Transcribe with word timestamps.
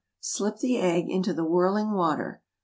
Slip 0.19 0.57
the 0.57 0.79
egg 0.79 1.11
into 1.11 1.31
the 1.31 1.45
whirling 1.45 1.91
water. 1.91 2.41